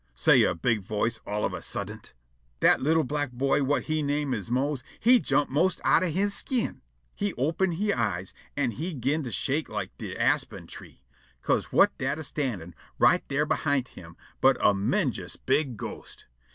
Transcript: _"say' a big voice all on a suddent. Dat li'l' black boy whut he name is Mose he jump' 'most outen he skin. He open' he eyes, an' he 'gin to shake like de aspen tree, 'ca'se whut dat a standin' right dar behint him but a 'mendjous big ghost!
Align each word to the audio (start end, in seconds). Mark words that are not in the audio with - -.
_"say' 0.19 0.41
a 0.41 0.55
big 0.55 0.79
voice 0.81 1.19
all 1.27 1.45
on 1.45 1.53
a 1.53 1.61
suddent. 1.61 2.13
Dat 2.59 2.81
li'l' 2.81 3.03
black 3.03 3.31
boy 3.31 3.59
whut 3.59 3.83
he 3.83 4.01
name 4.01 4.33
is 4.33 4.49
Mose 4.49 4.83
he 4.99 5.19
jump' 5.19 5.47
'most 5.51 5.79
outen 5.85 6.11
he 6.11 6.27
skin. 6.27 6.81
He 7.13 7.33
open' 7.35 7.73
he 7.73 7.93
eyes, 7.93 8.33
an' 8.57 8.71
he 8.71 8.95
'gin 8.95 9.21
to 9.21 9.31
shake 9.31 9.69
like 9.69 9.95
de 9.99 10.17
aspen 10.17 10.65
tree, 10.65 11.03
'ca'se 11.43 11.65
whut 11.65 11.91
dat 11.99 12.17
a 12.17 12.23
standin' 12.23 12.73
right 12.97 13.23
dar 13.27 13.45
behint 13.45 13.89
him 13.89 14.17
but 14.41 14.57
a 14.59 14.73
'mendjous 14.73 15.35
big 15.45 15.77
ghost! 15.77 16.25